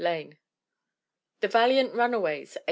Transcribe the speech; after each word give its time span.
Lane. 0.01 0.35
The 1.41 1.47
Valiant 1.47 1.93
Runaways, 1.93 2.55
1899. 2.55 2.57